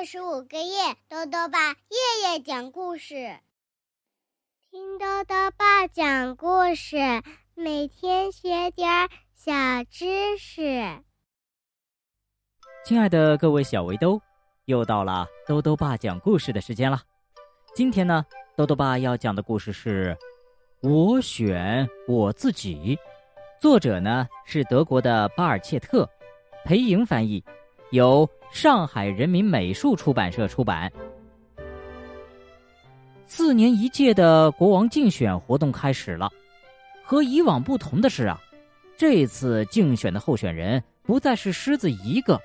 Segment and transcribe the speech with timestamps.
[0.00, 3.36] 二十五个月，豆豆爸夜夜讲故事，
[4.70, 6.96] 听豆豆爸讲故事，
[7.54, 9.52] 每天学点小
[9.90, 11.02] 知识。
[12.82, 14.18] 亲爱的各位小围兜，
[14.64, 17.02] 又到了豆豆爸讲故事的时间了。
[17.74, 18.24] 今天呢，
[18.56, 20.16] 豆豆爸要讲的故事是
[20.88, 22.96] 《我选我自己》，
[23.60, 26.08] 作者呢是德国的巴尔切特，
[26.64, 27.44] 裴莹翻译，
[27.90, 30.90] 由上海人民美术出版社出版。
[33.26, 36.30] 四年一届的国王竞选活动开始了，
[37.04, 38.40] 和以往不同的是啊，
[38.96, 42.40] 这次竞选的候选人不再是狮子一个。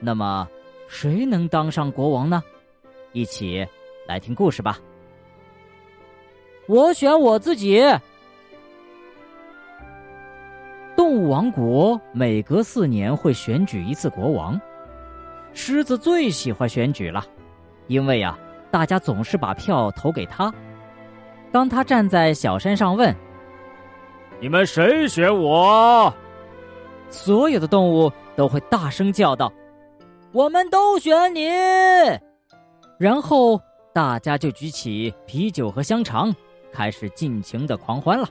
[0.00, 0.46] 那么，
[0.88, 2.42] 谁能当上国王呢？
[3.12, 3.66] 一起
[4.06, 4.78] 来听故事吧。
[6.66, 7.82] 我选我自己。
[11.04, 14.58] 动物王国每隔四年会选举一次国王，
[15.52, 17.22] 狮子最喜欢选举了，
[17.88, 18.38] 因为呀，
[18.70, 20.50] 大家总是把票投给他。
[21.52, 23.14] 当他站在小山上问
[24.40, 26.10] ：“你们谁选我？”
[27.10, 29.52] 所有的动物都会大声叫道。
[30.32, 31.50] 我们都选你，
[32.98, 33.60] 然后
[33.92, 36.34] 大家就举起啤酒和香肠，
[36.72, 38.26] 开始尽情的狂欢了。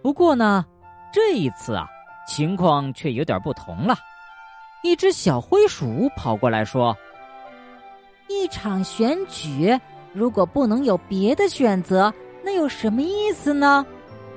[0.00, 0.64] 不过呢，
[1.12, 1.86] 这一次啊，
[2.26, 3.94] 情况却有点不同了。
[4.82, 6.96] 一只小灰鼠跑过来说
[8.28, 9.78] ：“一场选举，
[10.12, 13.84] 如果不能有别的选择，那有什么意思呢？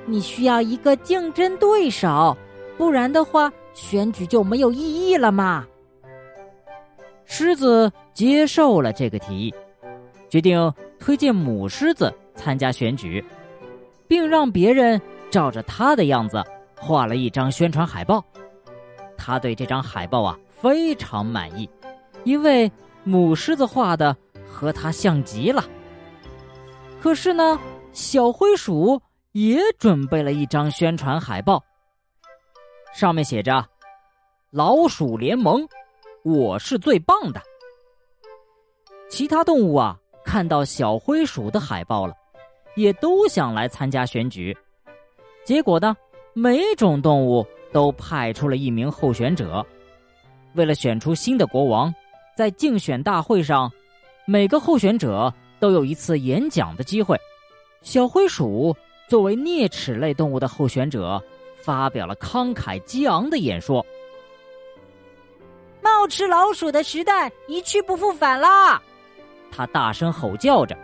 [0.04, 2.36] 你需要一个竞争对手，
[2.76, 5.66] 不然的话，选举就没有意义了嘛。”
[7.24, 9.54] 狮子接受了这个提议，
[10.30, 13.24] 决定推荐母狮子参加选举，
[14.06, 16.40] 并让别人照着他的样子
[16.76, 18.24] 画了一张宣传海报。
[19.16, 21.68] 他对这张海报啊非常满意，
[22.24, 22.70] 因为
[23.02, 25.64] 母狮子画的和他像极了。
[27.00, 27.58] 可是呢，
[27.92, 29.00] 小灰鼠
[29.32, 31.62] 也准备了一张宣传海报，
[32.94, 33.64] 上面写着
[34.50, 35.66] “老鼠联盟”。
[36.24, 37.40] 我是最棒的。
[39.08, 42.14] 其他动物啊，看到小灰鼠的海报了，
[42.74, 44.56] 也都想来参加选举。
[45.44, 45.96] 结果呢，
[46.38, 49.64] 每种动物都派出了一名候选者。
[50.52, 51.92] 为了选出新的国王，
[52.36, 53.72] 在竞选大会上，
[54.26, 57.18] 每个候选者都有一次演讲的机会。
[57.80, 58.76] 小灰鼠
[59.08, 61.18] 作为啮齿类动物的候选者，
[61.56, 63.82] 发表了慷慨激昂的演说。
[65.80, 68.78] 冒吃老鼠的时代一去不复返啦！
[69.50, 70.76] 他大声吼叫着，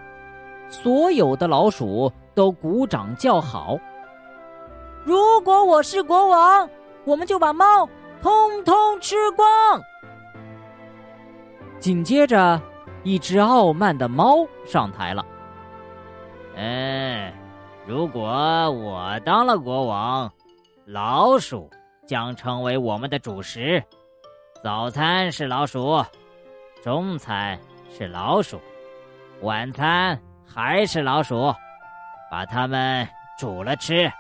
[0.71, 3.79] 所有的老鼠都鼓掌叫好。
[5.05, 6.69] 如果我是国王，
[7.05, 7.89] 我们就把猫
[8.21, 9.47] 通通吃光。
[11.81, 12.61] 紧接着，
[13.03, 15.27] 一只傲慢的猫上台了。
[16.55, 17.33] 嗯，
[17.85, 18.23] 如果
[18.71, 20.31] 我当了国王，
[20.87, 21.69] 老鼠
[22.07, 23.83] 将成为我们的主食。
[24.63, 26.01] 早餐是老鼠，
[26.81, 27.59] 中餐
[27.91, 28.61] 是老鼠，
[29.41, 31.53] 晚餐还是老鼠。
[32.31, 34.11] 把它们煮了吃，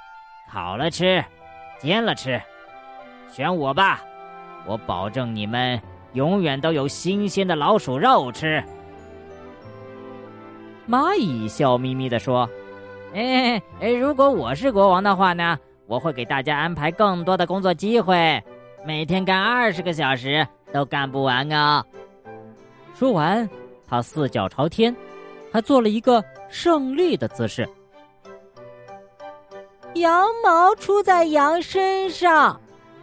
[0.50, 1.24] 烤了吃，
[1.78, 2.40] 煎了吃。
[3.30, 4.00] 选我吧，
[4.66, 5.80] 我保证你们
[6.12, 8.62] 永远都有新鲜的老鼠肉吃。
[10.88, 12.48] 蚂蚁笑眯眯地说
[13.14, 18.42] ：“哎哎，如果我是国王的话呢，我会给大家安排更多的工作机会。”
[18.84, 21.84] 每天干二十个小时都干不完啊！
[22.96, 23.48] 说完，
[23.88, 24.92] 他四脚朝天，
[25.52, 27.66] 还做了一个胜利的姿势。
[29.94, 32.58] 羊毛出在羊身上，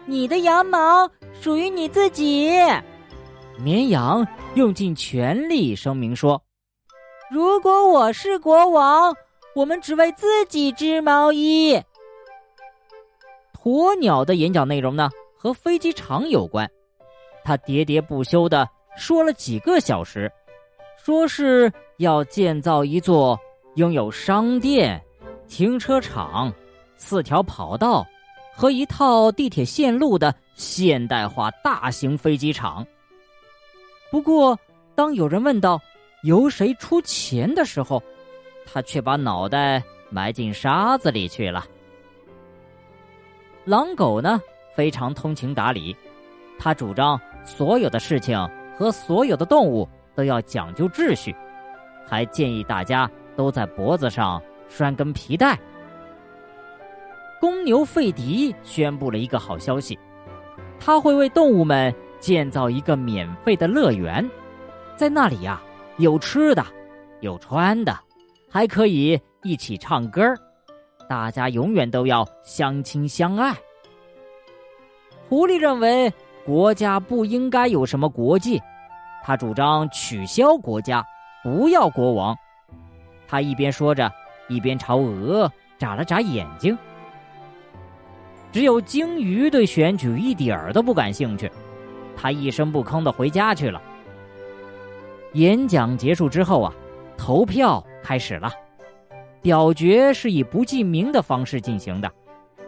[0.06, 2.52] 你的羊毛属于你自己。
[3.60, 6.42] 绵羊用尽全力声明说
[7.30, 9.14] ：“如果我是国王，
[9.54, 11.80] 我们只为自己织毛衣。”
[13.62, 15.10] 鸵鸟的演讲内容呢？
[15.38, 16.70] 和飞机场有关，
[17.46, 18.68] 他喋喋不休的
[18.98, 20.30] 说了几个小时，
[20.98, 23.40] 说是要建造一座
[23.76, 25.02] 拥有商店、
[25.48, 26.52] 停车场、
[27.00, 28.06] 四条跑道
[28.54, 32.86] 和一套地铁线路的现代化大型飞机场。
[34.12, 34.60] 不过，
[34.96, 35.82] 当有人问到
[36.24, 38.04] 由谁出钱的时候，
[38.72, 41.66] 他却把脑袋埋进沙子里去了。
[43.64, 44.40] 狼狗呢？
[44.76, 45.96] 非常通情达理，
[46.60, 48.38] 他主张所有的事情
[48.78, 51.36] 和所有的动物都要讲究秩序，
[52.06, 55.58] 还建议大家都在脖子上拴根皮带。
[57.40, 59.98] 公牛费迪宣布了一个好消息，
[60.80, 64.30] 他会为动物们建造一个免费的乐园，
[64.98, 65.62] 在那里呀，
[65.98, 66.66] 有吃的，
[67.22, 67.98] 有穿的，
[68.50, 70.38] 还可以一起唱歌儿
[71.08, 73.56] 大家永远都要相亲相爱。
[75.30, 76.12] 狐狸认为
[76.46, 78.62] 国家不应该有什么国界，
[79.24, 81.06] 他主张取消国家，
[81.42, 82.36] 不要国王。
[83.28, 84.12] 他一边说着，
[84.50, 86.78] 一边朝鹅眨了眨眼睛。
[88.52, 91.52] 只有鲸鱼对选举一点儿都不感兴趣，
[92.16, 93.82] 他一声不吭的回家去了。
[95.34, 96.74] 演讲结束之后啊，
[97.16, 98.52] 投票开始了。
[99.42, 102.12] 表决是以不记名的方式进行的，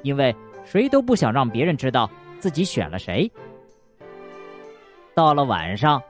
[0.03, 0.33] 因为
[0.63, 3.29] 谁都不想让别人知道自己选了谁。
[5.13, 6.01] 到了晚上，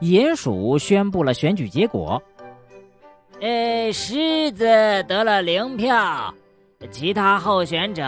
[0.00, 2.22] 鼹鼠宣布了选举结果。
[3.40, 4.64] 呃，狮子
[5.04, 6.34] 得了零票，
[6.90, 8.04] 其他候选者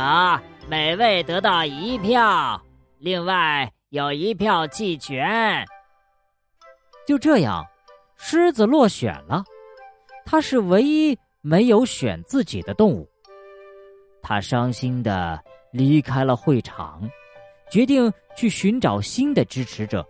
[0.69, 2.61] 每位得到一票，
[2.99, 5.65] 另外有一票弃权。
[7.07, 7.65] 就这样，
[8.17, 9.45] 狮子落选了，
[10.25, 11.17] 他是唯一。
[11.43, 13.09] 没有选自己的动物，
[14.21, 15.41] 他伤心的
[15.71, 17.09] 离开了会场，
[17.71, 20.05] 决定去寻找新的支持者。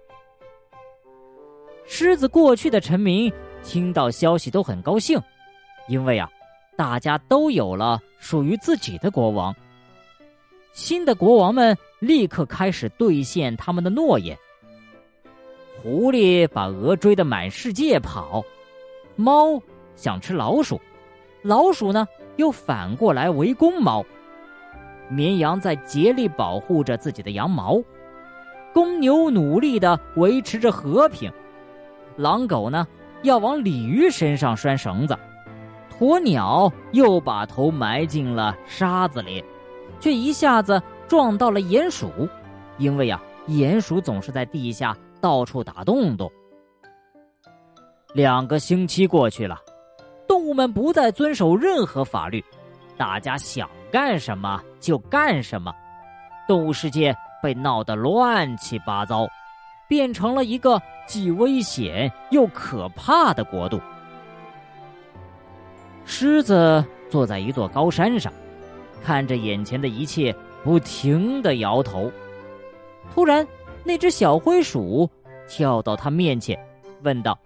[1.85, 3.31] 狮子过去的臣民
[3.62, 5.20] 听到消息都很高兴，
[5.88, 6.26] 因为啊，
[6.75, 9.55] 大家都有了属于自己的国王。
[10.76, 14.37] 新的国王们立刻开始兑现他们的诺言。
[15.75, 18.44] 狐狸把鹅追得满世界跑，
[19.17, 19.58] 猫
[19.94, 20.78] 想吃老鼠。
[21.40, 22.06] 老鼠呢，
[22.37, 24.05] 又反过来围攻猫。
[25.08, 27.82] 绵羊在竭力保护着自己的羊毛，
[28.75, 31.32] 公牛努力的维持着和平。
[32.19, 32.87] 狼狗呢，
[33.22, 35.17] 要往鲤鱼身上拴绳子。
[35.99, 39.43] 鸵鸟又把头埋进了沙子里，
[40.00, 42.10] 却一下子撞到了鼹鼠，
[42.78, 46.31] 因为呀，鼹鼠总是在地下到处打洞洞。
[48.14, 49.58] 两个星期过去了。
[50.28, 52.44] 动物们不再遵守任何法律，
[52.96, 55.72] 大家想干什么就干什么，
[56.48, 59.25] 动物世界被闹得乱七八糟，
[59.88, 63.81] 变成了一个既危险又可怕的国度。
[66.04, 68.32] 狮子坐在一座高山上，
[69.06, 72.11] 看着眼前的一切，不停的摇头。
[73.14, 73.47] 突然，
[73.85, 75.08] 那只小灰鼠
[75.47, 76.58] 跳到他面前，
[77.05, 77.38] 问道。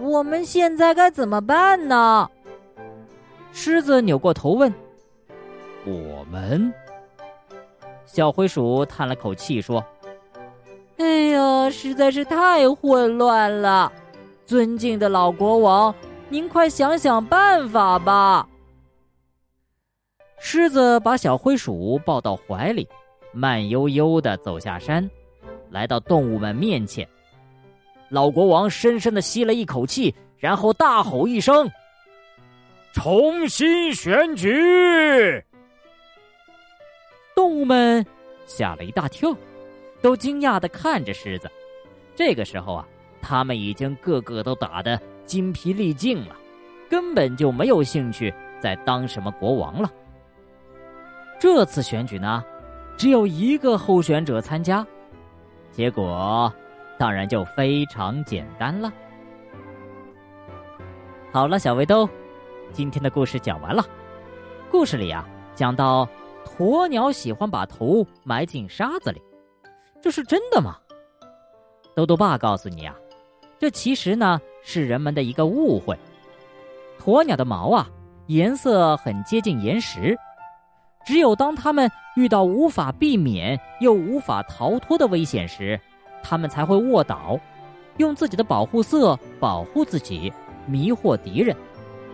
[0.00, 2.28] 我们现在该怎么办呢？
[3.52, 4.74] 狮子扭过头问
[5.86, 6.74] ：“我们？”
[8.04, 9.82] 小灰鼠叹了口气说
[10.98, 13.92] ：“哎呀，实在是太混乱了！
[14.44, 15.94] 尊敬的老国王，
[16.28, 18.48] 您快想想办法吧。”
[20.48, 22.88] 狮子把小灰鼠抱到怀里，
[23.32, 25.10] 慢悠悠的走下山，
[25.70, 27.04] 来到动物们面前。
[28.10, 31.68] 老国王深深的吸了一口气，然后大吼一声
[32.94, 35.44] ：“重新选举！”
[37.34, 38.06] 动物们
[38.46, 39.36] 吓了一大跳，
[40.00, 41.50] 都惊讶的看着狮子。
[42.14, 42.86] 这个时候啊，
[43.20, 46.36] 他们已经个个都打得筋疲力尽了，
[46.88, 49.90] 根本就没有兴趣再当什么国王了。
[51.38, 52.44] 这次选举呢，
[52.96, 54.86] 只有一个候选者参加，
[55.70, 56.52] 结果。
[56.98, 58.90] 当然就非常简单了。
[61.30, 62.08] 好了，小围兜，
[62.72, 63.84] 今天的故事讲完了。
[64.70, 66.08] 故事里啊，讲到
[66.46, 69.20] 鸵鸟喜欢把头埋进沙子里，
[70.00, 70.78] 这是真的吗？
[71.94, 72.96] 豆豆爸告诉你啊，
[73.58, 75.94] 这其实呢是人们的一个误会。
[76.98, 77.86] 鸵鸟的毛啊，
[78.28, 80.16] 颜色很接近岩石，
[81.06, 85.80] 只有当他们遇到无法避免又无法逃脱的危险时。
[86.28, 87.38] 他们才会卧倒，
[87.98, 90.32] 用自己的保护色保护自己，
[90.66, 91.56] 迷惑敌人。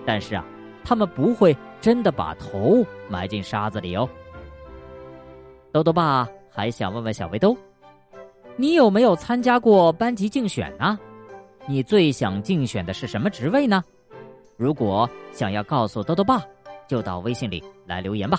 [0.04, 0.44] 但是啊，
[0.84, 4.06] 他们不会真的把头埋进沙子里哦。
[5.72, 7.56] 豆豆爸还想问问小围兜，
[8.56, 10.98] 你有没有参加过班级竞选呢？
[11.66, 13.82] 你最想竞选的是什么职位呢？
[14.58, 16.42] 如果想要告诉豆豆爸，
[16.86, 18.38] 就到微信里来留言吧。